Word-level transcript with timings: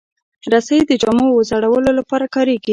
رسۍ 0.53 0.79
د 0.87 0.91
جامو 1.01 1.27
وځړولو 1.31 1.91
لپاره 1.99 2.25
کارېږي. 2.35 2.69